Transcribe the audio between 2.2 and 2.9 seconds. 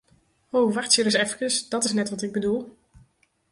ik bedoel!